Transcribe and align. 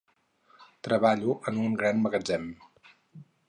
Treballo 0.87 1.37
en 1.53 1.61
un 1.67 1.77
gran 1.83 2.03
magatzem. 2.07 2.49